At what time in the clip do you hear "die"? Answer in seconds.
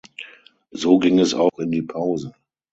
1.69-1.83